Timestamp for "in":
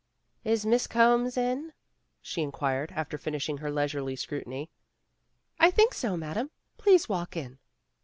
1.37-1.73, 7.37-7.59